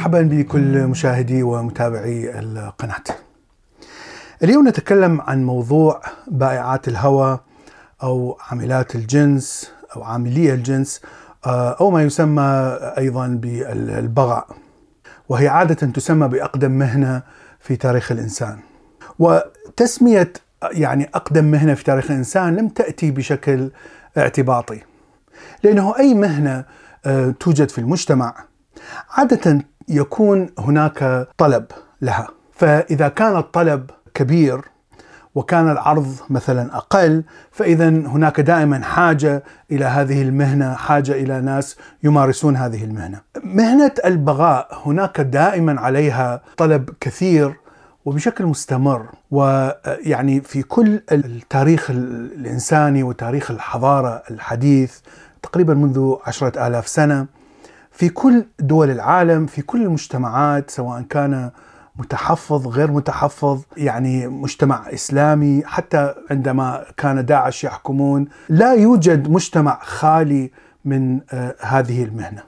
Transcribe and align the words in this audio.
مرحبا 0.00 0.22
بكل 0.22 0.86
مشاهدي 0.86 1.42
ومتابعي 1.42 2.38
القناة. 2.38 3.04
اليوم 4.42 4.68
نتكلم 4.68 5.20
عن 5.20 5.44
موضوع 5.44 6.02
بائعات 6.26 6.88
الهوى 6.88 7.40
أو 8.02 8.38
عاملات 8.50 8.94
الجنس 8.94 9.72
أو 9.96 10.02
عاملي 10.02 10.54
الجنس 10.54 11.00
أو 11.46 11.90
ما 11.90 12.02
يسمى 12.02 12.78
أيضا 12.98 13.26
بالبغاء. 13.26 14.46
وهي 15.28 15.48
عادة 15.48 15.86
تسمى 15.86 16.28
بأقدم 16.28 16.70
مهنة 16.70 17.22
في 17.60 17.76
تاريخ 17.76 18.12
الإنسان. 18.12 18.58
وتسمية 19.18 20.32
يعني 20.62 21.10
أقدم 21.14 21.44
مهنة 21.44 21.74
في 21.74 21.84
تاريخ 21.84 22.10
الإنسان 22.10 22.56
لم 22.56 22.68
تأتي 22.68 23.10
بشكل 23.10 23.70
اعتباطي. 24.18 24.80
لأنه 25.62 25.98
أي 25.98 26.14
مهنة 26.14 26.64
توجد 27.40 27.68
في 27.68 27.78
المجتمع 27.78 28.34
عادة 29.10 29.64
يكون 29.90 30.48
هناك 30.58 31.28
طلب 31.38 31.64
لها. 32.02 32.28
فإذا 32.52 33.08
كان 33.08 33.36
الطلب 33.36 33.90
كبير 34.14 34.60
وكان 35.34 35.70
العرض 35.70 36.14
مثلا 36.30 36.76
أقل 36.76 37.24
فإذا 37.52 37.88
هناك 37.88 38.40
دائما 38.40 38.82
حاجة 38.84 39.42
إلى 39.70 39.84
هذه 39.84 40.22
المهنة 40.22 40.74
حاجة 40.74 41.12
إلى 41.12 41.40
ناس 41.40 41.76
يمارسون 42.02 42.56
هذه 42.56 42.84
المهنة. 42.84 43.20
مهنة 43.44 43.92
البغاء 44.04 44.82
هناك 44.86 45.20
دائما 45.20 45.80
عليها 45.80 46.42
طلب 46.56 46.90
كثير 47.00 47.54
وبشكل 48.04 48.46
مستمر. 48.46 49.06
ويعني 49.30 50.40
في 50.40 50.62
كل 50.62 51.00
التاريخ 51.12 51.90
الإنساني 51.90 53.02
وتاريخ 53.02 53.50
الحضارة 53.50 54.22
الحديث 54.30 54.98
تقريبا 55.42 55.74
منذ 55.74 56.14
عشرة 56.26 56.66
آلاف 56.66 56.88
سنة 56.88 57.26
في 57.90 58.08
كل 58.08 58.44
دول 58.58 58.90
العالم 58.90 59.46
في 59.46 59.62
كل 59.62 59.82
المجتمعات 59.82 60.70
سواء 60.70 61.02
كان 61.02 61.50
متحفظ 61.96 62.66
غير 62.68 62.90
متحفظ 62.90 63.62
يعني 63.76 64.26
مجتمع 64.28 64.92
إسلامي 64.92 65.62
حتى 65.66 66.14
عندما 66.30 66.84
كان 66.96 67.24
داعش 67.24 67.64
يحكمون 67.64 68.28
لا 68.48 68.72
يوجد 68.74 69.30
مجتمع 69.30 69.78
خالي 69.82 70.50
من 70.84 71.20
هذه 71.60 72.04
المهنة. 72.04 72.42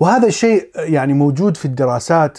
وهذا 0.00 0.26
الشيء 0.26 0.70
يعني 0.76 1.12
موجود 1.12 1.56
في 1.56 1.64
الدراسات 1.64 2.38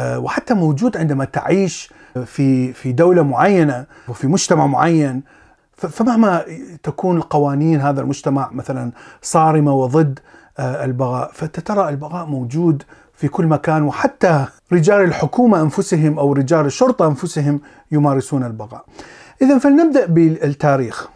وحتى 0.00 0.54
موجود 0.54 0.96
عندما 0.96 1.24
تعيش 1.24 1.92
في 2.26 2.72
في 2.72 2.92
دولة 2.92 3.22
معينة 3.22 3.86
وفي 4.08 4.26
مجتمع 4.26 4.66
معين 4.66 5.22
فمهما 5.76 6.44
تكون 6.82 7.16
القوانين 7.16 7.80
هذا 7.80 8.00
المجتمع 8.00 8.50
مثلا 8.52 8.92
صارمة 9.22 9.74
وضد 9.74 10.18
البغاء. 10.60 11.30
فترى 11.32 11.88
البغاء 11.88 12.26
موجود 12.26 12.82
في 13.14 13.28
كل 13.28 13.46
مكان 13.46 13.82
وحتى 13.82 14.46
رجال 14.72 15.00
الحكومة 15.00 15.60
أنفسهم 15.60 16.18
أو 16.18 16.32
رجال 16.32 16.66
الشرطة 16.66 17.06
أنفسهم 17.06 17.60
يمارسون 17.92 18.44
البغاء. 18.44 18.84
إذا 19.42 19.58
فلنبدأ 19.58 20.06
بالتاريخ. 20.06 21.08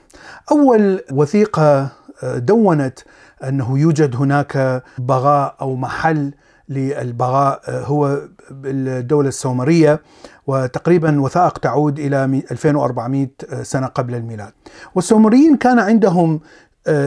أول 0.53 1.01
وثيقة 1.12 1.89
دونت 2.25 2.99
أنه 3.45 3.79
يوجد 3.79 4.17
هناك 4.17 4.83
بغاء 4.99 5.56
أو 5.61 5.77
محل 5.77 6.33
للبغاء 6.69 7.61
هو 7.71 8.21
الدولة 8.65 9.29
السومرية 9.29 10.00
وتقريبا 10.47 11.21
وثائق 11.21 11.59
تعود 11.59 11.99
إلى 11.99 12.43
2400 12.50 13.28
سنة 13.62 13.87
قبل 13.87 14.15
الميلاد. 14.15 14.53
والسومريين 14.95 15.56
كان 15.56 15.78
عندهم 15.78 16.41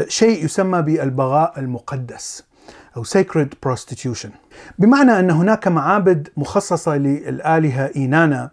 شيء 0.08 0.46
يسمى 0.46 0.82
بالبغاء 0.82 1.60
المقدس 1.60 2.44
أو 2.98 3.04
sacred 3.04 3.48
prostitution. 3.68 4.30
بمعنى 4.80 5.20
أن 5.20 5.32
هناك 5.32 5.68
معابد 5.68 6.30
مخصصة 6.38 6.98
للآلهة 6.98 7.92
إينانا 7.96 8.50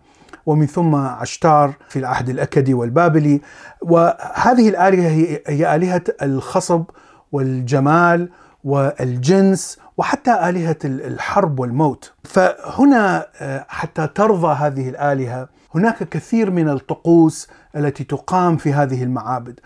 ومن 0.47 0.66
ثم 0.66 0.94
عشتار 0.94 1.75
في 1.88 1.99
العهد 1.99 2.28
الأكدي 2.28 2.75
والبابلي. 2.75 3.41
وهذه 3.82 4.69
الآلهة 4.69 5.09
هي 5.47 5.75
آلهة 5.77 6.05
الخصب 6.22 6.84
والجمال 7.32 8.28
والجنس 8.65 9.78
وحتى 9.97 10.49
آلهة 10.49 10.77
الحرب 10.84 11.61
والموت. 11.61 12.12
فهنا 12.25 13.27
حتى 13.69 14.06
ترضى 14.06 14.55
هذه 14.55 14.89
الآلهة 14.89 15.49
هناك 15.75 16.09
كثير 16.09 16.50
من 16.50 16.69
الطقوس 16.69 17.49
التي 17.77 18.05
تقام 18.05 18.56
في 18.56 18.73
هذه 18.73 19.03
المعابد. 19.03 19.61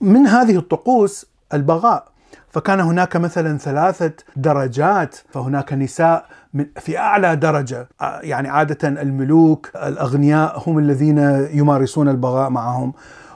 من 0.00 0.26
هذه 0.26 0.56
الطقوس 0.56 1.26
البغاء. 1.54 2.04
فكان 2.48 2.80
هناك 2.80 3.16
مثلا 3.16 3.58
ثلاثة 3.58 4.12
درجات 4.36 5.16
فهناك 5.30 5.72
نساء 5.72 6.26
من 6.54 6.66
في 6.80 6.98
أعلى 6.98 7.36
درجة. 7.36 7.88
يعني 8.00 8.48
عادة 8.48 8.88
الملوك 8.88 9.70
الأغنياء 9.76 10.62
هم 10.66 10.78
الذين 10.78 11.18
يمارسون 11.52 12.08
البغاء 12.08 12.50
معهم. 12.50 12.92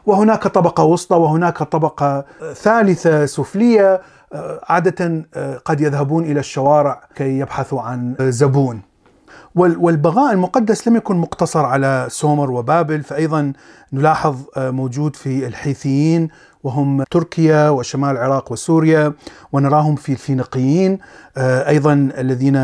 وهناك 0.06 0.46
طبقة 0.46 0.84
وسطى 0.84 1.16
وهناك 1.16 1.62
طبقة 1.62 2.24
ثالثة 2.54 3.26
سفلية. 3.26 4.00
عادة 4.62 5.24
قد 5.64 5.80
يذهبون 5.80 6.24
إلى 6.24 6.40
الشوارع 6.40 7.02
كي 7.14 7.38
يبحثوا 7.38 7.80
عن 7.80 8.14
زبون. 8.20 8.82
والبغاء 9.54 10.32
المقدس 10.32 10.88
لم 10.88 10.96
يكن 10.96 11.16
مقتصر 11.16 11.64
على 11.64 12.06
سومر 12.10 12.50
وبابل 12.50 13.02
فايضا 13.02 13.52
نلاحظ 13.92 14.36
موجود 14.56 15.16
في 15.16 15.46
الحيثيين 15.46 16.28
وهم 16.68 17.02
تركيا 17.10 17.68
وشمال 17.68 18.10
العراق 18.10 18.52
وسوريا 18.52 19.12
ونراهم 19.52 19.96
في 19.96 20.12
الفينيقيين 20.12 20.98
أيضا 21.38 21.92
الذين 22.18 22.56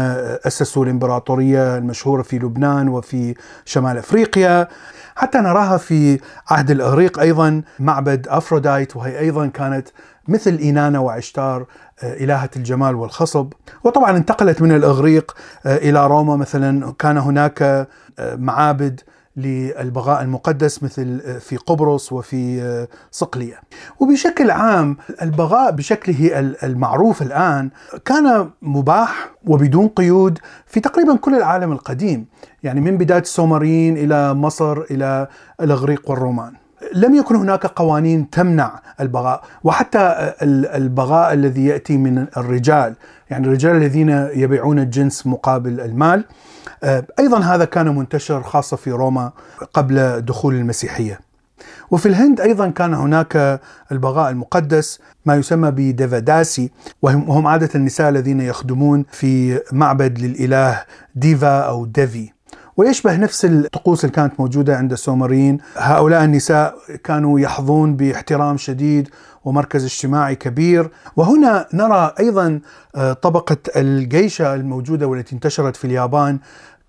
أسسوا 0.46 0.84
الإمبراطورية 0.84 1.78
المشهورة 1.78 2.22
في 2.22 2.38
لبنان 2.38 2.88
وفي 2.88 3.34
شمال 3.64 3.98
أفريقيا. 3.98 4.68
حتى 5.16 5.38
نراها 5.38 5.76
في 5.76 6.20
عهد 6.50 6.70
الإغريق 6.70 7.20
أيضا 7.20 7.62
معبد 7.78 8.28
أفروديت 8.28 8.96
وهي 8.96 9.18
أيضا 9.18 9.46
كانت 9.46 9.88
مثل 10.28 10.58
إينانا 10.58 10.98
وعشتار 10.98 11.66
إلهة 12.02 12.50
الجمال 12.56 12.94
والخصب. 12.94 13.52
وطبعا 13.84 14.16
انتقلت 14.16 14.62
من 14.62 14.72
الإغريق 14.72 15.36
إلى 15.66 16.06
روما 16.06 16.36
مثلا 16.36 16.92
كان 16.98 17.18
هناك 17.18 17.88
معابد 18.20 19.00
للبغاء 19.36 20.22
المقدس 20.22 20.82
مثل 20.82 21.20
في 21.40 21.56
قبرص 21.56 22.12
وفي 22.12 22.86
صقلية. 23.10 23.60
وبشكل 24.00 24.50
عام 24.50 24.96
البغاء 25.22 25.70
بشكله 25.70 26.38
المعروف 26.62 27.22
الآن 27.22 27.70
كان 28.04 28.50
مباح 28.62 29.30
وبدون 29.46 29.88
قيود 29.88 30.38
في 30.66 30.80
تقريبا 30.80 31.16
كل 31.16 31.34
العالم 31.34 31.72
القديم 31.72 32.26
يعني 32.62 32.80
من 32.80 32.96
بداية 32.98 33.20
السومريين 33.20 33.96
إلى 33.96 34.34
مصر 34.34 34.80
إلى 34.80 35.28
الإغريق 35.60 36.10
والرومان. 36.10 36.63
لم 36.94 37.14
يكن 37.14 37.36
هناك 37.36 37.66
قوانين 37.66 38.30
تمنع 38.30 38.80
البغاء 39.00 39.42
وحتى 39.64 40.32
البغاء 40.42 41.32
الذي 41.32 41.66
يأتي 41.66 41.96
من 41.96 42.26
الرجال 42.36 42.94
يعني 43.30 43.46
الرجال 43.46 43.76
الذين 43.76 44.10
يبيعون 44.34 44.78
الجنس 44.78 45.26
مقابل 45.26 45.80
المال. 45.80 46.24
أيضا 47.18 47.38
هذا 47.38 47.64
كان 47.64 47.94
منتشر 47.94 48.42
خاصة 48.42 48.76
في 48.76 48.90
روما 48.90 49.32
قبل 49.74 50.20
دخول 50.20 50.54
المسيحية. 50.54 51.20
وفي 51.90 52.06
الهند 52.06 52.40
أيضا 52.40 52.68
كان 52.68 52.94
هناك 52.94 53.60
البغاء 53.92 54.30
المقدس 54.30 55.00
ما 55.26 55.36
يسمى 55.36 55.70
بديفاداسي 55.70 56.70
وهم 57.02 57.46
عادة 57.46 57.70
النساء 57.74 58.08
الذين 58.08 58.40
يخدمون 58.40 59.04
في 59.10 59.60
معبد 59.72 60.18
للإله 60.18 60.82
ديفا 61.14 61.60
أو 61.60 61.86
ديفي. 61.86 62.33
ويشبه 62.76 63.16
نفس 63.16 63.44
الطقوس 63.44 64.04
اللي 64.04 64.14
كانت 64.16 64.40
موجودة 64.40 64.76
عند 64.76 64.92
السومريين؟ 64.92 65.58
هؤلاء 65.76 66.24
النساء 66.24 66.74
كانوا 67.04 67.40
يحظون 67.40 67.96
باحترام 67.96 68.56
شديد 68.56 69.08
ومركز 69.44 69.84
اجتماعي 69.84 70.34
كبير. 70.34 70.90
وهنا 71.16 71.66
نرى 71.72 72.14
أيضا 72.20 72.60
طبقة 73.22 73.56
الجيشة 73.76 74.54
الموجودة 74.54 75.06
والتي 75.06 75.34
انتشرت 75.34 75.76
في 75.76 75.84
اليابان 75.84 76.38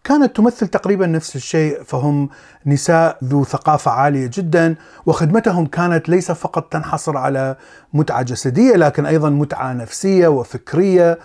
كانت 0.04 0.36
تمثل 0.36 0.68
تقريبا 0.68 1.08
نفس 1.08 1.36
الشيء. 1.36 1.84
فهم 1.84 2.30
نساء 2.66 3.18
ذو 3.24 3.44
ثقافة 3.44 3.92
عالية 3.92 4.30
جدا 4.34 4.76
وخدمتهم 5.06 5.66
كانت 5.66 6.10
ليس 6.10 6.32
فقط 6.32 6.74
تنحصر 6.74 7.18
على 7.18 7.56
متعة 7.94 8.22
جسدية 8.22 8.76
لكن 8.76 9.06
أيضا 9.06 9.30
متعة 9.30 9.74
نفسية 9.74 10.28
وفكرية 10.28 11.20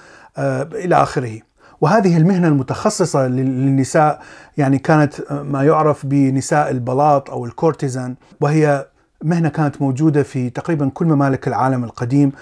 إلى 0.75 0.95
آخره. 1.03 1.39
وهذه 1.81 2.17
المهنة 2.17 2.49
المتخصصة 2.49 3.27
للنساء 3.27 4.23
يعني 4.57 4.79
كانت 4.79 5.15
ما 5.31 5.65
يعرف 5.65 6.07
بنساء 6.07 6.71
البلاط 6.71 7.31
أو 7.31 7.45
ال 7.45 7.52
courtesan 7.52 8.15
وهي 8.41 8.87
مهنة 9.25 9.49
كانت 9.49 9.83
موجودة 9.83 10.23
في 10.23 10.51
تقريبا 10.51 10.91
كل 10.95 11.07
ممالك 11.07 11.49
العالم 11.49 11.85
القديم 11.85 12.33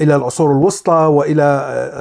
إلى 0.00 0.16
العصور 0.16 0.50
الوسطى 0.52 0.92
وإلى 0.92 1.42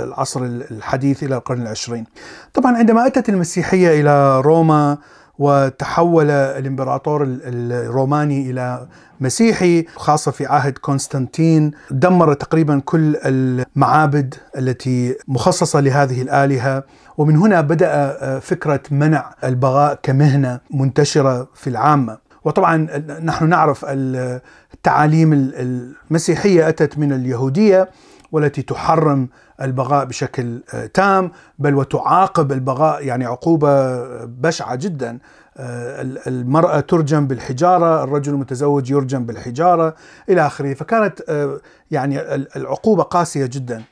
العصر 0.04 0.42
الحديث 0.44 1.24
إلى 1.24 1.36
القرن 1.36 1.62
العشرين. 1.62 2.06
طبعا 2.54 2.78
عندما 2.78 3.08
أتت 3.08 3.30
المسيحية 3.30 4.02
إلى 4.02 4.42
روما 4.42 4.98
وتحول 5.42 6.30
الإمبراطور 6.32 7.28
الروماني 7.28 8.52
إلى 8.52 8.88
مسيحي 9.22 9.86
خاصة 9.96 10.32
في 10.32 10.46
عهد 10.46 10.78
كونستانتين. 10.78 11.72
دمر 11.92 12.34
تقريبا 12.34 12.82
كل 12.86 13.16
المعابد 13.26 14.36
التي 14.58 15.16
مخصصة 15.28 15.80
لهذه 15.80 16.22
الآلهة. 16.22 16.84
ومن 17.18 17.38
هنا 17.38 17.62
بدأ 17.62 18.40
فكرة 18.40 18.82
منع 18.92 19.34
البغاء 19.44 20.00
كمهنة 20.04 20.60
منتشرة 20.74 21.48
في 21.56 21.70
العامة. 21.70 22.18
وطبعا 22.46 22.78
نحن 23.24 23.50
نعرف 23.50 23.86
التعاليم 23.88 25.34
المسيحية 25.34 26.70
أتت 26.70 26.98
من 26.98 27.14
اليهودية 27.14 27.90
والتي 28.32 28.62
تحرم 28.62 29.30
البغاء 29.62 30.06
بشكل 30.06 30.62
آه، 30.74 30.86
تام 30.86 31.32
بل 31.60 31.76
وتعاقب 31.76 32.52
البغاء 32.52 33.06
يعني 33.06 33.26
عقوبة 33.26 34.06
بشعة 34.26 34.76
جدا. 34.76 35.20
آه، 35.58 36.02
المرأة 36.28 36.80
ترجم 36.80 37.28
بالحجارة، 37.28 38.04
الرجل 38.04 38.34
المتزوج 38.34 38.92
يرجم 38.92 39.26
بالحجارة 39.26 39.96
إلى 40.30 40.46
آخره، 40.46 40.74
فكانت 40.74 41.22
آه، 41.30 41.60
يعني 41.92 42.22
العقوبة 42.56 43.04
قاسية 43.04 43.46
جدا. 43.46 43.84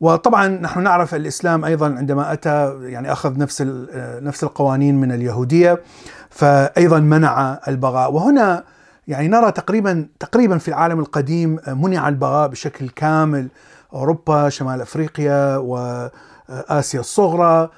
وطبعا 0.00 0.48
نحن 0.48 0.82
نعرف 0.82 1.14
الإسلام 1.14 1.64
أيضا 1.64 1.86
عندما 1.86 2.32
أتى 2.32 2.76
يعني 2.82 3.12
أخذ 3.12 3.38
نفس 3.38 3.62
نفس 4.22 4.44
القوانين 4.44 5.00
من 5.00 5.12
اليهودية 5.12 5.80
فايضا 6.30 7.00
منع 7.00 7.60
البغاء. 7.68 8.12
وهنا 8.12 8.64
يعني 9.08 9.28
نرى 9.28 9.52
تقريبا 9.52 10.06
تقريبا 10.20 10.58
في 10.58 10.68
العالم 10.68 11.00
القديم 11.00 11.58
منع 11.68 12.08
البغاء 12.08 12.48
بشكل 12.48 12.88
كامل. 12.88 13.48
أوروبا 13.96 14.48
شمال 14.48 14.80
أفريقيا 14.80 15.56
واسيا 15.56 17.00
الصغرى 17.00 17.70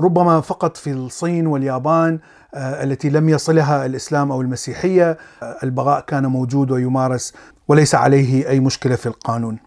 ربما 0.00 0.40
فقط 0.40 0.76
في 0.76 0.92
الصين 0.92 1.46
واليابان 1.46 2.18
التي 2.54 3.10
لم 3.10 3.28
يصلها 3.28 3.86
الإسلام 3.86 4.32
أو 4.32 4.40
المسيحية 4.40 5.18
البغاء 5.62 6.00
كان 6.00 6.26
موجود 6.26 6.70
ويمارس 6.70 7.34
وليس 7.68 7.94
عليه 7.94 8.48
أي 8.48 8.60
مشكلة 8.60 8.96
في 8.96 9.06
القانون. 9.06 9.58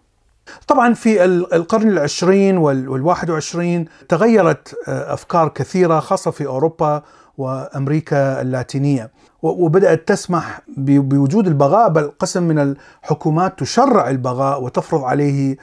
طبعا 0.68 0.94
في 0.94 1.24
القرن 1.24 1.88
العشرين 1.88 2.56
والواحد 2.58 3.30
وعشرين 3.30 3.84
تغيرت 4.08 4.74
أفكار 4.88 5.48
كثيرة 5.48 6.00
خاصة 6.00 6.30
في 6.30 6.46
أوروبا 6.46 7.02
وأمريكا 7.38 8.40
اللاتينية 8.40 9.10
وبدأت 9.42 10.08
تسمح 10.08 10.60
بوجود 10.76 11.46
البغاء 11.46 11.88
بل 11.88 12.12
قسم 12.18 12.42
من 12.42 12.58
الحكومات 12.58 13.58
تشرع 13.58 14.10
البغاء 14.10 14.62
وتفرض 14.62 15.04
عليه 15.04 15.52
آه، 15.52 15.58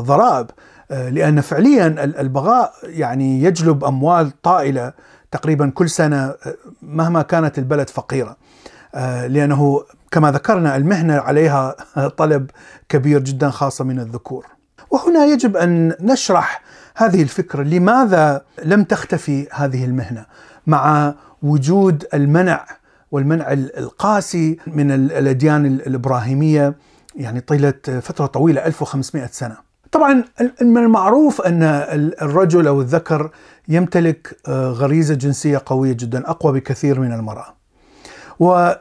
ضرائب. 0.00 0.46
آه، 0.90 1.08
لأن 1.08 1.40
فعليا 1.40 1.86
البغاء 2.04 2.72
يعني 2.82 3.42
يجلب 3.42 3.84
أموال 3.84 4.42
طائلة 4.42 4.92
تقريبا 5.30 5.70
كل 5.70 5.90
سنة 5.90 6.16
آه، 6.16 6.36
مهما 6.82 7.22
كانت 7.22 7.58
البلد 7.58 7.90
فقيرة. 7.90 8.36
لأنه 9.26 9.84
كما 10.10 10.30
ذكرنا 10.30 10.76
المهنة 10.76 11.14
عليها 11.14 11.76
طلب 12.18 12.50
كبير 12.88 13.20
جدا 13.20 13.50
خاصة 13.50 13.84
من 13.84 14.00
الذكور. 14.00 14.46
وهنا 14.90 15.24
يجب 15.24 15.56
أن 15.56 15.94
نشرح 16.00 16.62
هذه 16.96 17.22
الفكرة 17.22 17.62
لماذا 17.62 18.42
لم 18.64 18.84
تختفي 18.84 19.48
هذه 19.52 19.84
المهنة؟ 19.84 20.26
مع 20.66 21.14
وجود 21.42 22.04
المنع 22.14 22.66
والمنع 23.10 23.52
القاسي 23.52 24.58
من 24.66 24.90
الأديان 24.90 25.66
الإبراهيمية 25.66 26.74
يعني 27.16 27.40
طيلة 27.40 27.74
فترة 28.02 28.26
طويلة 28.26 28.66
1500 28.66 29.26
سنة. 29.26 29.56
طبعا 29.92 30.24
من 30.60 30.78
المعروف 30.78 31.40
أن 31.40 31.62
الرجل 32.22 32.66
أو 32.66 32.80
الذكر 32.80 33.30
يمتلك 33.68 34.36
آه، 34.48 34.68
غريزة 34.68 35.14
جنسية 35.14 35.62
قوية 35.66 35.92
جدا 35.92 36.30
أقوى 36.30 36.52
بكثير 36.52 37.00
من 37.00 37.12
المرأة. 37.12 37.54
وهي 38.38 38.76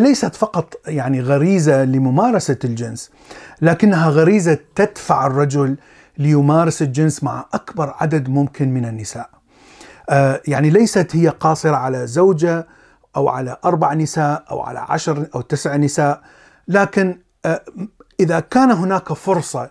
ليست 0.00 0.34
فقط 0.34 0.74
يعني 0.86 1.20
غريزة 1.20 1.84
لممارسة 1.84 2.58
الجنس 2.64 3.10
لكنها 3.62 4.08
غريزة 4.08 4.58
تدفع 4.74 5.26
الرجل 5.26 5.76
ليمارس 6.18 6.82
الجنس 6.82 7.24
مع 7.24 7.46
أكبر 7.54 7.94
عدد 7.98 8.28
ممكن 8.28 8.74
من 8.74 8.84
النساء. 8.84 9.30
آه، 10.10 10.40
يعني 10.48 10.70
ليست 10.70 11.16
هي 11.16 11.28
قاصرة 11.28 11.76
على 11.76 12.06
زوجة 12.06 12.66
أو 13.16 13.28
على 13.28 13.56
أربع 13.64 13.94
نساء 13.94 14.44
أو 14.50 14.60
على 14.60 14.78
عشر 14.78 15.26
أو 15.34 15.40
تسع 15.40 15.76
نساء 15.76 16.20
لكن 16.68 17.18
إذا 18.20 18.40
كان 18.40 18.70
هناك 18.70 19.12
فرصة 19.12 19.70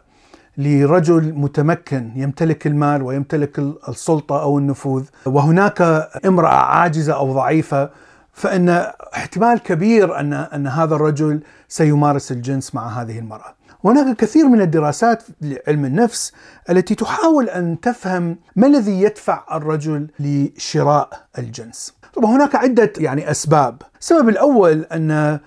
لرجل 0.57 1.33
متمكن 1.33 2.11
يمتلك 2.15 2.67
المال 2.67 3.01
ويمتلك 3.03 3.59
السلطة 3.89 4.41
أو 4.41 4.57
النفوذ 4.57 5.03
وهناك 5.25 5.81
امرأة 6.25 6.55
عاجزة 6.55 7.13
أو 7.13 7.33
ضعيفة 7.33 7.89
فإن 8.33 8.69
احتمال 9.15 9.59
كبير 9.59 10.19
أن 10.19 10.33
أن 10.33 10.67
هذا 10.67 10.95
الرجل 10.95 11.41
سيمارس 11.67 12.31
الجنس 12.31 12.75
مع 12.75 12.87
هذه 12.87 13.19
المرأة. 13.19 13.55
هناك 13.85 14.15
كثير 14.15 14.47
من 14.47 14.61
الدراسات 14.61 15.23
لعلم 15.41 15.85
النفس 15.85 16.33
التي 16.69 16.95
تحاول 16.95 17.49
أن 17.49 17.79
تفهم 17.79 18.37
ما 18.55 18.67
الذي 18.67 19.01
يدفع 19.01 19.43
الرجل 19.51 20.07
لشراء 20.19 21.09
الجنس. 21.37 21.93
طبعا 22.13 22.31
هناك 22.31 22.55
عدة 22.55 22.93
يعني 22.97 23.31
أسباب، 23.31 23.81
السبب 23.99 24.29
الأول 24.29 24.85
أن 24.91 25.39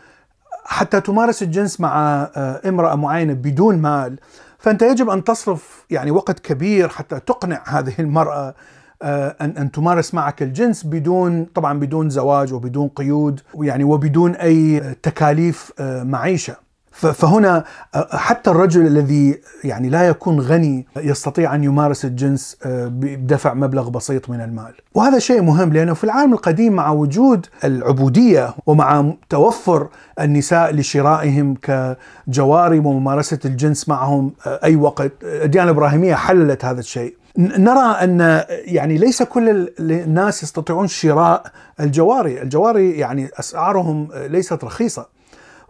حتى 0.70 1.00
تمارس 1.00 1.42
الجنس 1.42 1.80
مع 1.80 2.22
آه، 2.36 2.60
امرأة 2.68 2.94
معينة 2.94 3.32
بدون 3.32 3.78
مال 3.78 4.18
فأنت 4.58 4.82
يجب 4.82 5.08
أن 5.10 5.24
تصرف 5.24 5.86
يعني 5.90 6.10
وقت 6.10 6.38
كبير 6.38 6.88
حتى 6.88 7.20
تقنع 7.20 7.62
هذه 7.66 7.94
المرأة 7.98 8.54
آه، 9.02 9.36
أن 9.40 9.50
أن 9.50 9.72
تمارس 9.72 10.14
معك 10.14 10.42
الجنس 10.42 10.86
بدون 10.86 11.44
طبعا 11.44 11.78
بدون 11.78 12.10
زواج 12.10 12.52
وبدون 12.52 12.88
قيود 12.88 13.40
ويعني 13.54 13.84
وبدون 13.84 14.34
أي 14.34 14.80
تكاليف 15.02 15.72
آه، 15.78 16.02
معيشة. 16.02 16.56
فهنا 17.00 17.64
حتى 18.12 18.50
الرجل 18.50 18.86
الذي 18.86 19.40
يعني 19.64 19.88
لا 19.88 20.08
يكون 20.08 20.40
غني 20.40 20.86
يستطيع 20.96 21.54
أن 21.54 21.64
يمارس 21.64 22.04
الجنس 22.04 22.56
بدفع 22.64 23.54
مبلغ 23.54 23.88
بسيط 23.88 24.30
من 24.30 24.40
المال. 24.40 24.72
وهذا 24.94 25.18
شيء 25.18 25.42
مهم 25.42 25.72
لأنه 25.72 25.94
في 25.94 26.04
العالم 26.04 26.32
القديم 26.32 26.72
مع 26.72 26.90
وجود 26.90 27.46
العبودية 27.64 28.54
ومع 28.66 29.12
توفر 29.28 29.88
النساء 30.20 30.74
لشرائهم 30.74 31.54
كجواري 31.54 32.78
وممارسة 32.78 33.38
الجنس 33.44 33.88
معهم 33.88 34.32
أي 34.46 34.76
وقت، 34.76 35.12
الديانه 35.22 35.70
الابراهيميه 35.70 36.14
حللت 36.14 36.64
هذا 36.64 36.80
الشيء. 36.80 37.16
نرى 37.38 37.96
أن 38.04 38.44
يعني 38.48 38.98
ليس 38.98 39.22
كل 39.22 39.72
الناس 39.80 40.42
يستطيعون 40.42 40.86
شراء 40.86 41.42
الجواري، 41.80 42.42
الجواري 42.42 42.90
يعني 42.90 43.30
أسعارهم 43.38 44.08
ليست 44.14 44.64
رخيصة. 44.64 45.19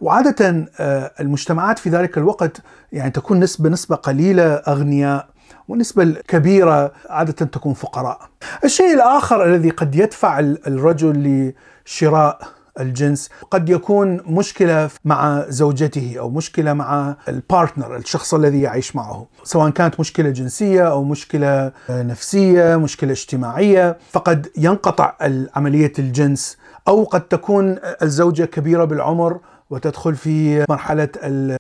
وعادة 0.01 0.67
آه، 0.81 1.13
المجتمعات 1.21 1.79
في 1.79 1.91
ذلك 1.91 2.19
الوقت 2.19 2.61
يعني 2.93 3.11
تكون 3.11 3.41
نسبة 3.41 3.69
نسبة 3.69 3.97
قليلة 3.97 4.55
أغنياء 4.55 5.29
والنسبة 5.69 6.03
الكبيرة 6.03 6.93
عادة 7.11 7.33
تكون 7.33 7.75
فقراء. 7.75 8.21
الشيء 8.65 8.95
الآخر 8.95 9.45
الذي 9.45 9.71
قد 9.71 9.95
يدفع 9.95 10.39
الرجل 10.41 11.53
لشراء 11.87 12.39
الجنس 12.81 13.29
قد 13.51 13.69
يكون 13.69 14.21
مشكلة 14.27 14.91
مع 15.05 15.45
زوجته 15.49 16.17
أو 16.19 16.31
مشكلة 16.31 16.73
مع 16.73 17.17
البارتنر 17.29 17.97
الشخص 17.97 18.35
الذي 18.35 18.61
يعيش 18.61 18.97
معه 18.97 19.27
سواء 19.45 19.71
كانت 19.71 20.01
مشكلة 20.01 20.31
جنسية 20.31 20.91
أو 20.91 21.05
مشكلة 21.05 21.73
نفسية 21.91 22.77
مشكلة 22.77 23.13
اجتماعية 23.13 23.99
فقد 24.11 24.47
ينقطع 24.57 25.15
عملية 25.55 25.93
الجنس 25.99 26.59
أو 26.89 27.05
قد 27.05 27.21
تكون 27.21 27.79
الزوجة 28.03 28.45
كبيرة 28.45 28.85
بالعمر 28.85 29.39
وتدخل 29.71 30.15
في 30.15 30.65
مرحلة 30.69 31.09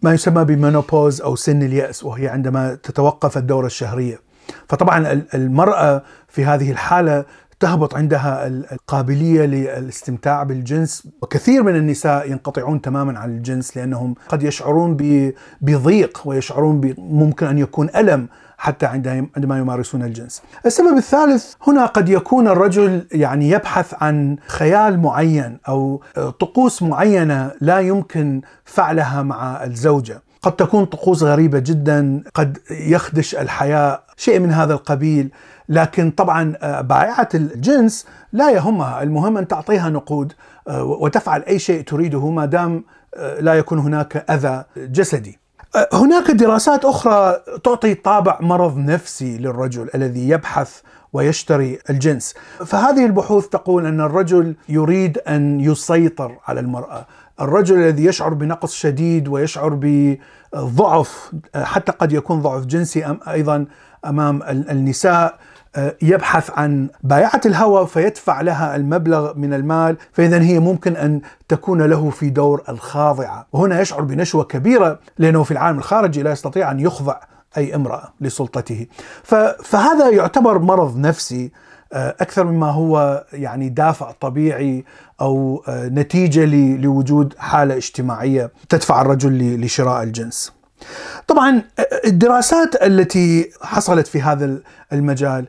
ما 0.03 0.15
يسمى 0.15 0.45
بمينوبوز 0.45 1.21
أو 1.21 1.37
سن 1.37 1.63
اليأس 1.63 2.05
وهي 2.05 2.29
عندما 2.29 2.75
تتوقف 2.75 3.39
الدورة 3.39 3.67
الشهرية. 3.67 4.21
فطبعا 4.69 5.25
المرأة 5.35 6.03
في 6.29 6.45
هذه 6.45 6.71
الحالة 6.71 7.25
تهبط 7.61 7.95
عندها 7.95 8.47
القابلية 8.47 9.47
للاستمتاع 9.47 10.43
بالجنس 10.43 11.09
وكثير 11.23 11.63
من 11.63 11.77
النساء 11.77 12.31
ينقطعون 12.31 12.81
تماما 12.81 13.19
عن 13.19 13.31
الجنس 13.31 13.77
لأنهم 13.77 14.15
قد 14.29 14.43
يشعرون 14.43 14.97
بضيق 15.61 16.23
ويشعرون 16.25 16.95
ممكن 16.99 17.47
أن 17.47 17.59
يكون 17.59 17.89
ألم 17.97 18.29
حتى 18.59 18.87
عندما 18.87 19.59
يمارسون 19.59 20.03
الجنس. 20.03 20.43
السبب 20.67 20.97
الثالث 20.97 21.55
هنا 21.67 21.87
قد 21.87 22.09
يكون 22.09 22.49
الرجل 22.49 23.07
يعني 23.13 23.51
يبحث 23.51 23.95
عن 24.03 24.37
خيال 24.47 25.01
معين 25.01 25.59
أو 25.69 26.03
طقوس 26.17 26.83
معينة 26.83 27.53
لا 27.61 27.81
يمكن 27.81 28.41
فعلها 28.65 29.23
مع 29.23 29.65
الزوجة. 29.65 30.23
قد 30.43 30.53
تكون 30.53 30.85
طقوس 30.85 31.23
غريبة 31.23 31.59
جدا، 31.59 32.23
قد 32.35 32.59
يخدش 32.71 33.35
الحياة، 33.35 34.03
شيء 34.17 34.39
من 34.39 34.51
هذا 34.53 34.75
القبيل، 34.75 35.31
لكن 35.69 36.11
طبعا 36.11 36.55
بائعه 36.81 37.29
الجنس 37.35 38.07
لا 38.33 38.51
يهمها، 38.51 39.03
المهم 39.03 39.39
أن 39.39 39.49
تعطيها 39.49 39.91
نقود 39.91 40.33
وتفعل 40.71 41.43
أي 41.43 41.59
شيء 41.59 41.85
تريده 41.85 42.31
ما 42.31 42.47
دام 42.47 42.85
لا 43.41 43.55
يكون 43.55 43.79
هناك 43.79 44.31
أذى 44.31 44.65
جسدي. 44.77 45.39
هناك 45.93 46.31
دراسات 46.31 46.85
أخرى 46.85 47.37
تعطي 47.65 47.95
طابع 47.95 48.39
مرض 48.41 48.79
نفسي 48.79 49.39
للرجل 49.39 49.91
الذي 49.95 50.29
يبحث 50.29 50.81
ويشتري 51.13 51.79
الجنس. 51.91 52.35
فهذه 52.67 53.07
البحوث 53.07 53.49
تقول 53.49 53.87
أن 53.87 54.01
الرجل 54.01 54.55
يريد 54.69 55.19
أن 55.19 55.61
يسيطر 55.61 56.39
على 56.47 56.61
المرأة. 56.61 57.07
الرجل 57.41 57.79
الذي 57.79 58.05
يشعر 58.05 58.35
بنقص 58.35 58.75
شديد 58.75 59.29
ويشعر 59.29 59.79
بضعف 59.83 61.33
حتى 61.55 61.93
قد 61.93 62.13
يكون 62.13 62.43
ضعف 62.43 62.65
جنسي 62.65 63.17
أيضا 63.29 63.67
أمام 64.05 64.43
النساء 64.43 65.39
يبحث 66.03 66.51
عن 66.51 66.89
بائعة 67.03 67.41
الهوى 67.47 67.87
فيدفع 67.87 68.41
لها 68.41 68.77
المبلغ 68.77 69.35
من 69.35 69.55
المال 69.55 69.97
فإذا 70.13 70.43
هي 70.43 70.59
ممكن 70.59 70.97
أن 70.97 71.21
تكون 71.49 71.83
له 71.83 72.11
في 72.11 72.31
دور 72.31 72.63
الخاضعة. 72.69 73.47
وهنا 73.53 73.81
يشعر 73.81 74.01
بنشوة 74.01 74.45
كبيرة 74.45 74.99
لأنه 75.19 75.43
في 75.43 75.51
العالم 75.51 75.79
الخارجي 75.79 76.23
لا 76.23 76.33
يستطيع 76.33 76.71
أن 76.71 76.81
يخضع 76.81 77.21
أي 77.57 77.75
امرأة 77.75 78.13
لسلطته. 78.21 78.87
فهذا 79.65 80.11
يعتبر 80.11 80.59
مرض 80.59 80.97
نفسي 80.97 81.53
آه، 81.93 82.17
أكثر 82.21 82.45
مما 82.45 82.71
هو 82.71 83.25
يعني 83.33 83.69
دافع 83.69 84.11
طبيعي 84.11 84.85
أو 85.21 85.65
آه، 85.69 85.89
نتيجة 85.89 86.45
لوجود 86.77 87.35
حالة 87.39 87.77
اجتماعية 87.77 88.53
تدفع 88.69 89.01
الرجل 89.01 89.61
لشراء 89.61 90.03
الجنس 90.03 90.53
طبعا 91.29 91.63
آه، 91.79 91.87
الدراسات 92.07 92.83
التي 92.83 93.51
حصلت 93.63 94.07
في 94.07 94.23
هذا 94.23 94.59
المجال 94.93 95.47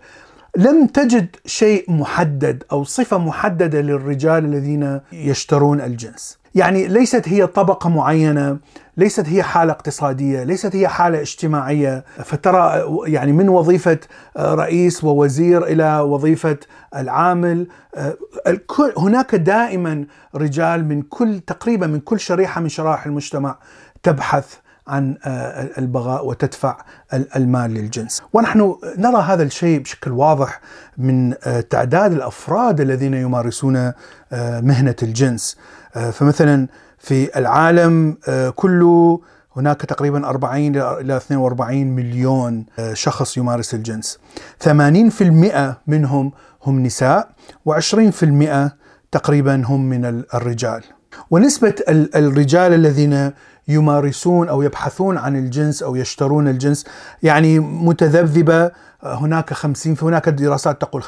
لم 0.57 0.87
تجد 0.87 1.35
شيء 1.45 1.91
محدد 1.91 2.63
أو 2.71 2.83
صفة 2.83 3.17
محددة 3.17 3.81
للرجال 3.81 4.45
الذين 4.45 4.99
يشترون 5.11 5.81
الجنس. 5.81 6.40
يعني 6.55 6.87
ليست 6.87 7.29
هي 7.29 7.47
طبقة 7.47 7.89
معينة، 7.89 8.57
ليست 8.97 9.29
هي 9.29 9.43
حالة 9.43 9.71
اقتصادية، 9.71 10.43
ليست 10.43 10.75
هي 10.75 10.87
حالة 10.87 11.21
اجتماعية، 11.21 12.03
فترى 12.23 12.83
يعني 13.05 13.31
من 13.31 13.49
وظيفة 13.49 13.97
رئيس 14.37 15.03
ووزير 15.03 15.63
إلى 15.63 15.99
وظيفة 15.99 16.57
العامل، 16.95 17.67
هناك 18.97 19.35
دائما 19.35 20.05
رجال 20.35 20.85
من 20.85 21.01
كل 21.01 21.39
تقريبا 21.39 21.87
من 21.87 21.99
كل 21.99 22.19
شريحة 22.19 22.61
من 22.61 22.69
شرائح 22.69 23.05
المجتمع 23.05 23.57
تبحث 24.03 24.55
عن 24.87 25.17
آه، 25.25 25.69
البغاء 25.77 26.27
وتدفع 26.27 26.77
المال 27.35 27.73
للجنس. 27.73 28.21
ونحن 28.33 28.75
نرى 28.97 29.21
هذا 29.21 29.43
الشيء 29.43 29.79
بشكل 29.79 30.11
واضح 30.11 30.61
من 30.97 31.33
آه، 31.43 31.61
تعداد 31.61 32.11
الأفراد 32.11 32.81
الذين 32.81 33.13
يمارسون 33.13 33.75
آه، 33.75 33.93
مهنة 34.61 34.95
الجنس. 35.03 35.57
فمثلا 36.11 36.67
في 36.97 37.39
العالم 37.39 38.17
كله 38.55 39.21
هناك 39.55 39.81
تقريبا 39.81 40.29
40 40.29 40.75
إلى 40.75 41.17
42 41.17 41.87
مليون 41.87 42.65
شخص 42.93 43.37
يمارس 43.37 43.73
الجنس. 43.73 44.19
80% 44.59 45.77
منهم 45.87 46.31
هم 46.63 46.83
نساء 46.83 47.29
و20% 47.69 48.71
تقريبا 49.11 49.63
هم 49.65 49.89
من 49.89 50.05
الرجال. 50.33 50.83
ونسبة 51.31 51.75
الرجال 51.89 52.73
الذين 52.73 53.31
يمارسون 53.67 54.49
أو 54.49 54.61
يبحثون 54.61 55.17
عن 55.17 55.35
الجنس 55.35 55.83
أو 55.83 55.95
يشترون 55.95 56.47
الجنس 56.47 56.85
يعني 57.23 57.59
متذبذبة. 57.59 58.71
هناك 59.03 59.53
50 59.53 59.95
هناك 60.01 60.29
دراسات 60.29 60.81
تقول 60.81 61.03
50% 61.03 61.07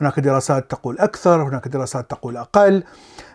هناك 0.00 0.20
دراسات 0.20 0.70
تقول 0.70 0.98
أكثر 0.98 1.42
هناك 1.42 1.68
دراسات 1.68 2.10
تقول 2.10 2.36
أقل. 2.36 2.82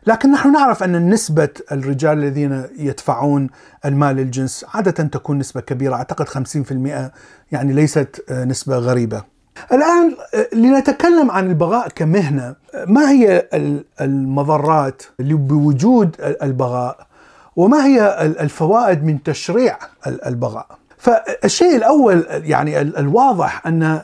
لكن 0.07 0.31
نحن 0.31 0.51
نعرف 0.51 0.83
أن 0.83 1.09
نسبة 1.09 1.49
الرجال 1.71 2.17
الذين 2.17 2.63
يدفعون 2.77 3.49
المال 3.85 4.15
للجنس 4.15 4.65
عادة 4.73 4.91
تكون 4.91 5.37
نسبة 5.37 5.61
كبيرة 5.61 5.95
أعتقد 5.95 6.29
50% 6.29 7.11
يعني 7.51 7.73
ليست 7.73 8.31
نسبة 8.31 8.77
غريبة. 8.77 9.30
الآن 9.71 10.15
لنتكلم 10.53 11.31
عن 11.31 11.49
البغاء 11.49 11.87
كمهنة. 11.87 12.55
ما 12.87 13.11
هي 13.11 13.47
المضرات 14.01 15.03
بوجود 15.19 16.15
البغاء؟ 16.19 17.07
وما 17.55 17.85
هي 17.85 18.21
الفوائد 18.21 19.03
من 19.03 19.23
تشريع 19.23 19.77
البغاء؟ 20.07 20.67
فالشيء 20.97 21.75
الأول 21.75 22.25
يعني 22.29 22.81
الواضح 22.81 23.67
أن 23.67 24.01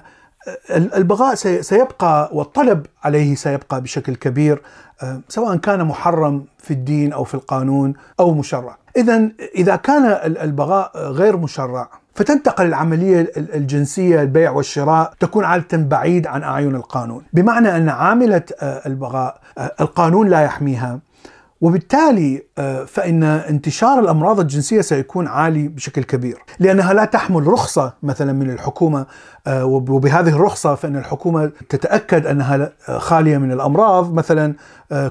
البغاء 0.71 1.35
سيبقى 1.61 2.29
والطلب 2.33 2.85
عليه 3.03 3.35
سيبقى 3.35 3.81
بشكل 3.81 4.15
كبير 4.15 4.61
آه، 5.03 5.21
سواء 5.29 5.55
كان 5.57 5.83
محرم 5.85 6.45
في 6.57 6.71
الدين 6.71 7.13
أو 7.13 7.23
في 7.23 7.33
القانون 7.33 7.93
أو 8.19 8.33
مشرع. 8.33 8.77
اذا 8.97 9.29
إذا 9.55 9.75
كان 9.75 10.05
البغاء 10.23 10.91
غير 10.97 11.37
مشرع 11.37 11.89
فتنتقل 12.17 12.65
العملية 12.65 13.31
الجنسية 13.37 14.21
البيع 14.21 14.51
والشراء 14.51 15.13
تكون 15.19 15.43
عادة 15.43 15.77
بعيد 15.77 16.27
عن 16.27 16.43
أعين 16.43 16.75
القانون، 16.75 17.23
بمعنى 17.33 17.77
أن 17.77 17.89
عاملة 17.89 18.41
آه، 18.61 18.81
البغاء 18.85 19.39
آه، 19.57 19.71
القانون 19.81 20.27
لا 20.27 20.41
يحميها. 20.41 20.99
وبالتالي 21.61 22.43
آه، 22.57 22.85
فإن 22.85 23.23
انتشار 23.23 23.99
الأمراض 23.99 24.39
الجنسية 24.39 24.81
سيكون 24.81 25.27
عالي 25.27 25.67
بشكل 25.67 26.03
كبير. 26.03 26.43
لأنها 26.59 26.93
لا 26.93 27.05
تحمل 27.05 27.47
رخصة 27.47 27.93
مثلا 28.03 28.33
من 28.33 28.49
الحكومة 28.49 29.05
وبهذه 29.47 30.29
الرخصة 30.29 30.75
فإن 30.75 30.95
الحكومة 30.95 31.51
تتأكد 31.69 32.25
أنها 32.25 32.71
خالية 32.97 33.37
من 33.37 33.51
الأمراض 33.51 34.13
مثلا 34.13 34.53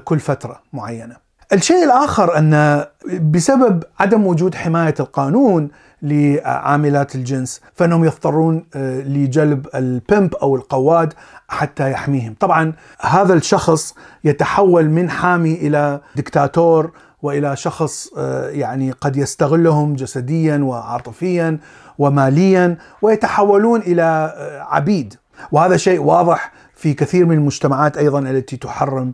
كل 0.03 0.19
فترة 0.19 0.61
معينة. 0.73 1.26
الشيء 1.53 1.83
الآخر 1.83 2.37
أن 2.37 2.85
بسبب 3.21 3.83
عدم 3.99 4.27
وجود 4.27 4.55
حماية 4.55 4.95
القانون 4.99 5.69
لعاملات 6.01 7.15
الجنس 7.15 7.61
فإنهم 7.75 8.05
يضطرون 8.05 8.65
آه، 8.75 9.01
لجلب 9.01 9.67
البيمب 9.75 10.35
أو 10.35 10.55
القواد 10.55 11.13
حتى 11.47 11.91
يحميهم. 11.91 12.35
طبعا 12.39 12.73
هذا 13.01 13.33
الشخص 13.33 13.95
يتحول 14.23 14.89
من 14.89 15.09
حامي 15.09 15.53
إلى 15.53 15.99
دكتاتور 16.15 16.91
وإلى 17.21 17.55
شخص 17.55 18.09
آه، 18.17 18.49
يعني 18.49 18.91
قد 18.91 19.17
يستغلهم 19.17 19.93
جسديا 19.93 20.57
وعاطفيا 20.57 21.59
وماليا 21.97 22.77
ويتحولون 23.01 23.81
إلى 23.81 24.33
آه، 24.37 24.61
عبيد. 24.61 25.15
وهذا 25.51 25.77
شيء 25.77 26.01
واضح 26.01 26.51
في 26.75 26.93
كثير 26.93 27.25
من 27.25 27.37
المجتمعات 27.37 27.97
أيضا 27.97 28.19
التي 28.19 28.57
تحرم 28.57 29.13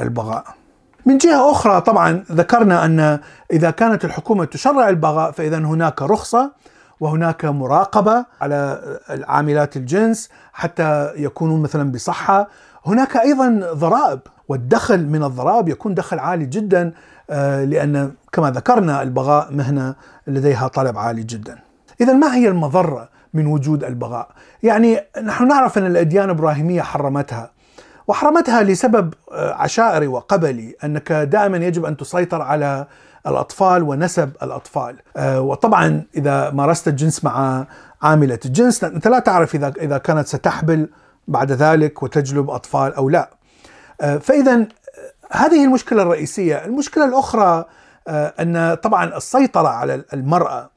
البغاء. 0.00 0.44
من 1.08 1.18
جهة 1.18 1.50
أخرى 1.50 1.80
طبعا 1.80 2.24
ذكرنا 2.32 2.84
أن 2.84 3.20
إذا 3.52 3.70
كانت 3.70 4.04
الحكومة 4.04 4.44
تشرع 4.44 4.88
البغاء 4.88 5.30
فإذا 5.30 5.58
هناك 5.58 6.02
رخصة 6.02 6.52
وهناك 7.00 7.44
مراقبة 7.44 8.24
على 8.40 8.80
العاملات 9.10 9.76
الجنس 9.76 10.28
حتى 10.52 11.12
يكونوا 11.16 11.58
مثلا 11.58 11.92
بصحة. 11.92 12.48
هناك 12.86 13.16
أيضا 13.16 13.60
ضرائب 13.72 14.20
والدخل 14.48 15.06
من 15.06 15.24
الضرائب 15.24 15.68
يكون 15.68 15.94
دخل 15.94 16.18
عالي 16.18 16.46
جدا 16.46 16.92
آه، 17.30 17.64
لأن 17.64 18.12
كما 18.32 18.50
ذكرنا 18.50 19.02
البغاء 19.02 19.52
مهنة 19.52 19.94
لديها 20.26 20.68
طلب 20.68 20.98
عالي 20.98 21.22
جدا. 21.22 21.58
إذا 22.00 22.12
ما 22.12 22.34
هي 22.34 22.48
المضرة 22.48 23.08
من 23.34 23.46
وجود 23.46 23.84
البغاء؟ 23.84 24.28
يعني 24.62 25.00
نحن 25.22 25.48
نعرف 25.48 25.78
أن 25.78 25.86
الأديان 25.86 26.24
الإبراهيمية 26.24 26.82
حرمتها. 26.82 27.57
وحرمتها 28.08 28.62
لسبب 28.62 29.14
آه، 29.32 29.54
عشائري 29.54 30.06
وقبلي 30.06 30.74
أنك 30.84 31.12
دائما 31.12 31.56
يجب 31.56 31.84
أن 31.84 31.96
تسيطر 31.96 32.42
على 32.42 32.86
الأطفال 33.26 33.82
ونسب 33.82 34.32
الأطفال. 34.42 34.96
آه، 35.16 35.40
وطبعا 35.40 36.02
إذا 36.16 36.50
مارست 36.50 36.88
الجنس 36.88 37.24
مع 37.24 37.66
عاملة 38.02 38.38
الجنس 38.44 38.84
أنت 38.84 39.08
لا 39.08 39.18
تعرف 39.18 39.54
إذا 39.54 39.72
إذا 39.80 39.98
كانت 39.98 40.26
ستحبل 40.26 40.88
بعد 41.28 41.52
ذلك 41.52 42.02
وتجلب 42.02 42.50
أطفال 42.50 42.94
أو 42.94 43.08
لا. 43.08 43.30
آه، 44.00 44.16
فاذا 44.18 44.66
هذه 45.32 45.64
المشكلة 45.64 46.02
الرئيسية. 46.02 46.64
المشكلة 46.64 47.04
الأخرى 47.04 47.64
أن 48.10 48.74
طبعا 48.82 49.16
السيطرة 49.16 49.68
على 49.68 50.04
المرأة 50.12 50.70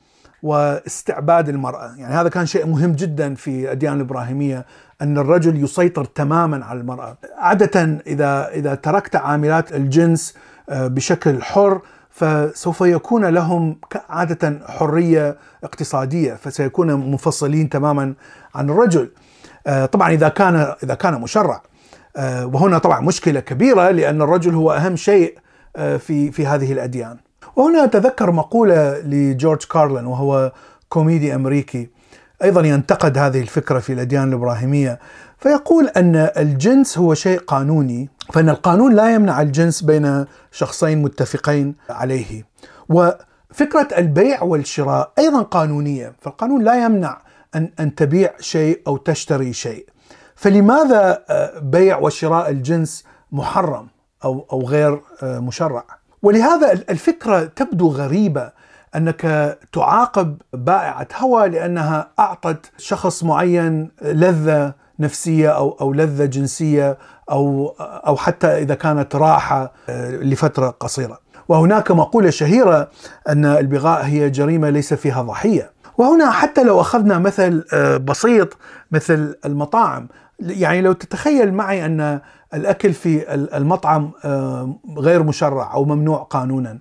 واستعباد 0.44 1.50
المرأة. 1.50 1.96
يعني 1.98 2.14
هذا 2.14 2.30
كان 2.30 2.46
شيء 2.46 2.66
مهم 2.66 2.92
جدا 2.92 3.36
في 3.36 3.64
الأديان 3.64 3.94
الإبراهيمية. 3.94 4.66
أن 5.02 5.18
الرجل 5.18 5.64
يسيطر 5.64 6.06
تماما 6.06 6.66
على 6.66 6.80
المرأة. 6.80 7.18
عادة 7.38 8.02
إذا, 8.08 8.50
إذا 8.54 8.76
تركت 8.76 9.16
عاملات 9.16 9.74
الجنس 9.74 10.36
آه، 10.70 10.88
بشكل 10.88 11.42
حر 11.42 11.82
فسوف 12.10 12.82
يكون 12.82 13.26
لهم 13.26 13.78
عادة 14.10 14.60
حرية 14.68 15.38
اقتصادية 15.64 16.34
فسيكون 16.34 16.94
منفصلين 17.12 17.70
تماما 17.70 18.14
عن 18.56 18.70
الرجل. 18.70 19.12
آه، 19.68 19.86
طبعا 19.86 20.12
إذا 20.12 20.30
كان 20.30 20.74
إذا 20.84 20.94
كان 20.94 21.22
مشرع. 21.22 21.62
آه، 22.18 22.46
وهنا 22.46 22.78
طبعا 22.78 23.00
مشكلة 23.00 23.40
كبيرة 23.40 23.90
لأن 23.90 24.22
الرجل 24.22 24.56
هو 24.56 24.72
أهم 24.72 24.96
شيء 24.96 25.38
في 25.76 26.32
في 26.32 26.48
هذه 26.48 26.74
الأديان. 26.74 27.18
وهنا 27.56 27.84
أتذكر 27.84 28.32
مقولة 28.32 29.00
لجورج 29.00 29.64
كارلين 29.64 30.06
وهو 30.06 30.52
كوميدي 30.90 31.36
أمريكي. 31.36 31.90
أيضا 32.44 32.62
ينتقد 32.62 33.18
هذه 33.18 33.42
الفكرة 33.42 33.80
في 33.80 33.94
الأديان 33.94 34.28
الإبراهيمية 34.28 35.00
فيقول 35.38 35.88
أن 35.88 36.16
الجنس 36.16 36.98
هو 36.98 37.14
شيء 37.14 37.40
قانوني 37.40 38.10
فإن 38.34 38.50
القانون 38.50 38.94
لا 38.96 39.14
يمنع 39.14 39.42
الجنس 39.42 39.82
بين 39.82 40.26
شخصين 40.52 41.02
متفقين 41.02 41.76
عليه. 41.90 42.46
وفكرة 42.90 43.88
البيع 43.98 44.44
والشراء 44.44 45.12
أيضا 45.20 45.42
قانونية 45.42 46.14
فالقانون 46.22 46.64
لا 46.64 46.86
يمنع 46.86 47.22
أن, 47.56 47.72
أن 47.80 47.96
تبيع 47.96 48.32
شيء 48.40 48.82
أو 48.88 48.98
تشتري 48.98 49.54
شيء. 49.54 49.86
فلماذا 50.36 51.24
بيع 51.62 51.98
وشراء 51.98 52.50
الجنس 52.50 53.04
محرم 53.32 53.88
أو 54.24 54.46
أو 54.52 54.62
غير 54.62 55.02
مشرع؟ 55.24 55.84
ولهذا 56.22 56.72
الفكرة 56.72 57.44
تبدو 57.44 57.90
غريبة. 57.90 58.61
أنك 58.96 59.58
تعاقب 59.74 60.38
بائعة 60.54 61.08
هوى 61.18 61.50
لأنها 61.50 62.08
أعطت 62.20 62.72
شخص 62.78 63.24
معين 63.24 63.92
لذة 64.02 64.74
نفسية 65.00 65.50
أو 65.50 65.78
أو 65.82 65.94
لذة 65.94 66.26
جنسية 66.26 66.98
أو 67.32 67.76
أو 67.80 68.18
حتى 68.18 68.48
إذا 68.48 68.76
كانت 68.76 69.16
راحة 69.16 69.74
لفترة 70.22 70.70
قصيرة. 70.70 71.20
وهناك 71.48 71.92
مقولة 71.92 72.30
شهيرة 72.30 72.90
أن 73.30 73.46
البغاء 73.46 74.06
هي 74.06 74.30
جريمة 74.30 74.70
ليس 74.70 74.94
فيها 74.94 75.22
ضحية. 75.22 75.72
وهنا 75.98 76.32
حتى 76.32 76.64
لو 76.64 76.82
أخذنا 76.82 77.20
مثل 77.20 77.64
بسيط 78.06 78.58
مثل 78.92 79.36
المطاعم 79.46 80.08
يعني 80.40 80.82
لو 80.82 80.94
تتخيل 80.94 81.54
معي 81.54 81.86
أن 81.86 82.20
الأكل 82.54 82.94
في 82.94 83.34
المطعم 83.34 84.12
غير 84.98 85.24
مشرع 85.24 85.74
أو 85.74 85.86
ممنوع 85.86 86.18
قانونا 86.18 86.80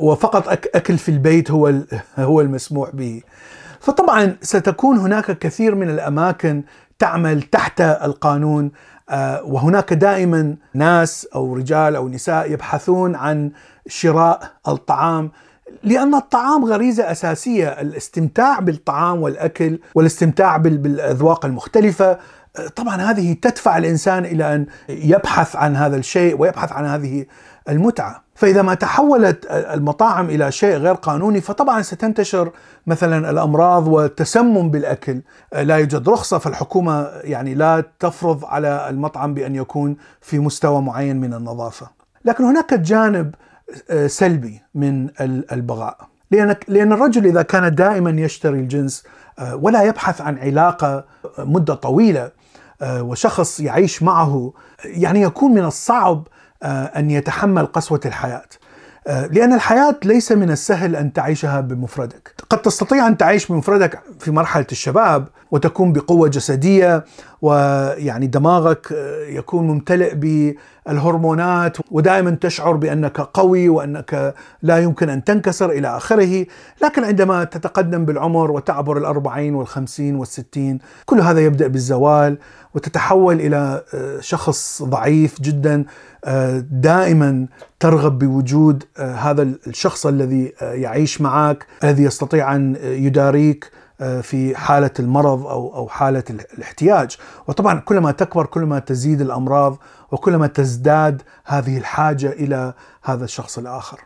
وفقط 0.00 0.48
أكل 0.48 0.98
في 0.98 1.08
البيت 1.08 1.50
هو 1.50 1.72
هو 2.18 2.40
المسموح 2.40 2.90
به. 2.90 3.22
فطبعا 3.80 4.36
ستكون 4.42 4.98
هناك 4.98 5.38
كثير 5.38 5.74
من 5.74 5.90
الأماكن 5.90 6.62
تعمل 6.98 7.42
تحت 7.42 7.80
القانون 7.80 8.70
وهناك 9.44 9.92
دائما 9.92 10.56
ناس 10.74 11.28
أو 11.34 11.54
رجال 11.54 11.96
أو 11.96 12.08
نساء 12.08 12.52
يبحثون 12.52 13.14
عن 13.14 13.50
شراء 13.86 14.52
الطعام 14.68 15.30
لأن 15.82 16.14
الطعام 16.14 16.64
غريزة 16.64 17.10
أساسية. 17.10 17.68
الاستمتاع 17.68 18.60
بالطعام 18.60 19.22
والأكل 19.22 19.78
والاستمتاع 19.94 20.56
بالأذواق 20.56 21.44
المختلفة 21.46 22.18
طبعا 22.76 22.96
هذه 22.96 23.32
تدفع 23.32 23.78
الإنسان 23.78 24.24
إلى 24.24 24.54
أن 24.54 24.66
يبحث 24.88 25.56
عن 25.56 25.76
هذا 25.76 25.96
الشيء 25.96 26.40
ويبحث 26.40 26.72
عن 26.72 26.84
هذه 26.86 27.26
المتعة. 27.68 28.22
فإذا 28.40 28.62
ما 28.62 28.74
تحولت 28.74 29.46
المطاعم 29.50 30.30
إلى 30.30 30.52
شيء 30.52 30.76
غير 30.76 30.94
قانوني 30.94 31.40
فطبعا 31.40 31.82
ستنتشر 31.82 32.50
مثلا 32.86 33.30
الأمراض 33.30 33.88
والتسمم 33.88 34.70
بالأكل. 34.70 35.20
لا 35.52 35.76
يوجد 35.76 36.08
رخصة 36.08 36.38
فالحكومة 36.38 37.08
يعني 37.24 37.54
لا 37.54 37.84
تفرض 37.98 38.44
على 38.44 38.86
المطعم 38.88 39.34
بأن 39.34 39.54
يكون 39.54 39.96
في 40.20 40.38
مستوى 40.38 40.82
معين 40.82 41.20
من 41.20 41.34
النظافة. 41.34 41.90
لكن 42.24 42.44
هناك 42.44 42.74
جانب 42.74 43.34
سلبي 44.06 44.62
من 44.74 45.08
البغاء. 45.52 45.96
لأن 46.30 46.56
لأن 46.68 46.92
الرجل 46.92 47.26
إذا 47.26 47.42
كان 47.42 47.74
دائما 47.74 48.10
يشتري 48.10 48.58
الجنس 48.58 49.04
ولا 49.52 49.82
يبحث 49.82 50.20
عن 50.20 50.38
علاقة 50.38 51.04
مدة 51.38 51.74
طويلة 51.74 52.30
وشخص 52.82 53.60
يعيش 53.60 54.02
معه 54.02 54.52
يعني 54.84 55.22
يكون 55.22 55.54
من 55.54 55.64
الصعب 55.64 56.28
أن 56.62 57.10
يتحمل 57.10 57.66
قسوة 57.66 58.00
الحياة. 58.06 58.46
لأن 59.06 59.52
الحياة 59.52 59.96
ليس 60.04 60.32
من 60.32 60.50
السهل 60.50 60.96
أن 60.96 61.12
تعيشها 61.12 61.60
بمفردك. 61.60 62.34
قد 62.50 62.62
تستطيع 62.62 63.06
أن 63.06 63.16
تعيش 63.16 63.46
بمفردك 63.46 64.02
في 64.18 64.30
مرحلة 64.30 64.66
الشباب 64.72 65.28
وتكون 65.50 65.92
بقوة 65.92 66.28
جسدية 66.28 67.04
ويعني 67.42 68.26
دماغك 68.26 68.86
يكون 69.28 69.66
ممتلئ 69.66 70.14
بالهرمونات 70.14 71.76
ودائما 71.90 72.30
تشعر 72.30 72.72
بأنك 72.72 73.20
قوي 73.20 73.68
وأنك 73.68 74.34
لا 74.62 74.78
يمكن 74.78 75.08
أن 75.08 75.24
تنكسر 75.24 75.70
إلى 75.70 75.96
آخره. 75.96 76.46
لكن 76.82 77.04
عندما 77.04 77.44
تتقدم 77.44 78.04
بالعمر 78.04 78.50
وتعبر 78.50 78.98
الأربعين 78.98 79.54
والخمسين 79.54 80.16
والستين 80.16 80.78
كل 81.04 81.20
هذا 81.20 81.40
يبدأ 81.40 81.66
بالزوال 81.66 82.38
وتتحول 82.74 83.40
إلى 83.40 83.82
شخص 84.20 84.82
ضعيف 84.82 85.40
جدا 85.40 85.84
دائما 86.70 87.46
ترغب 87.80 88.18
بوجود 88.18 88.84
هذا 88.98 89.42
الشخص 89.42 90.06
الذي 90.06 90.52
يعيش 90.60 91.20
معك 91.20 91.66
الذي 91.84 92.02
يستطيع 92.02 92.56
أن 92.56 92.76
يداريك. 92.82 93.70
في 94.22 94.56
حالة 94.56 94.90
المرض 94.98 95.46
أو 95.46 95.74
أو 95.76 95.88
حالة 95.88 96.24
الاحتياج، 96.30 97.16
وطبعا 97.46 97.80
كلما 97.80 98.12
تكبر 98.12 98.46
كلما 98.46 98.78
تزيد 98.78 99.20
الأمراض 99.20 99.78
وكلما 100.12 100.46
تزداد 100.46 101.22
هذه 101.44 101.78
الحاجة 101.78 102.28
إلى 102.28 102.74
هذا 103.02 103.24
الشخص 103.24 103.58
الآخر. 103.58 104.00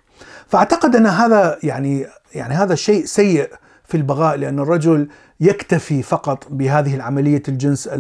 فأعتقد 0.47 0.97
أن 0.97 1.07
هذا 1.07 1.59
يعني 1.63 2.07
يعني 2.35 2.55
هذا 2.55 2.75
شيء 2.75 3.05
سيء 3.05 3.51
في 3.85 3.97
البغاء 3.97 4.37
لأن 4.37 4.59
الرجل 4.59 5.09
يكتفي 5.41 6.03
فقط 6.03 6.47
بهذه 6.51 6.95
العملية 6.95 7.43
الجنس 7.49 7.91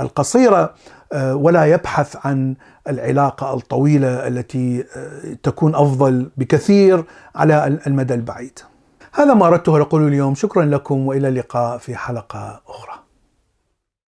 القصيرة 0.00 0.74
ولا 1.14 1.64
يبحث 1.64 2.16
عن 2.26 2.54
العلاقة 2.88 3.54
الطويلة 3.54 4.28
التي 4.28 4.84
تكون 5.42 5.74
أفضل 5.74 6.30
بكثير 6.36 7.04
على 7.34 7.78
المدى 7.86 8.14
البعيد. 8.14 8.58
هذا 9.16 9.34
ما 9.34 9.46
أردته 9.46 9.78
لأقوله 9.78 10.08
اليوم 10.08 10.34
شكرا 10.34 10.64
لكم 10.64 11.06
وإلى 11.06 11.28
اللقاء 11.28 11.78
في 11.78 11.96
حلقة 11.96 12.60
أخرى. 12.68 12.93